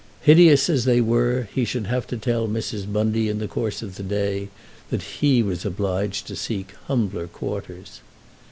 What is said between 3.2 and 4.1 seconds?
in the course of the